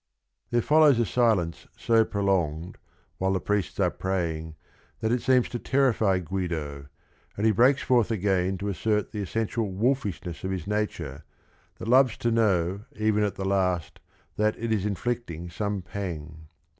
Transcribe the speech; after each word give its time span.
There 0.49 0.63
follows 0.63 0.97
a 0.97 1.05
silence 1.05 1.67
so 1.77 2.03
prolonged 2.03 2.79
while 3.19 3.33
the 3.33 3.39
priests 3.39 3.79
are 3.79 3.91
praying, 3.91 4.55
that 4.99 5.11
it 5.11 5.21
seems 5.21 5.47
to 5.49 5.59
terrify 5.59 6.17
Guido, 6.17 6.87
and 7.37 7.45
he 7.45 7.51
breaks 7.51 7.83
forth 7.83 8.09
again 8.09 8.57
to 8.57 8.67
assert 8.69 9.11
the 9.11 9.21
essential 9.21 9.71
wolfishness 9.71 10.43
of 10.43 10.49
his 10.49 10.65
nature, 10.65 11.23
that 11.77 11.87
loves 11.87 12.17
to 12.17 12.31
know 12.31 12.83
even 12.95 13.21
at 13.21 13.35
the 13.35 13.45
last 13.45 13.99
that 14.37 14.57
it 14.57 14.71
is 14.73 14.87
inflicting 14.87 15.51
some 15.51 15.83
pang. 15.83 16.47